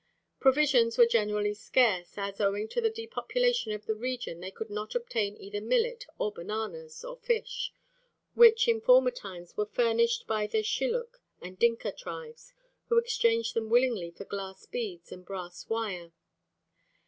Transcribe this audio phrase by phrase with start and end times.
[0.39, 4.95] Provisions were generally scarce, as owing to the depopulation of the region they could not
[4.95, 7.71] obtain either millet or bananas, or fish,
[8.33, 12.51] which in former times were furnished by the Shilluk and Dinka tribes
[12.89, 16.11] who exchanged them willingly for glass beads and brass wire.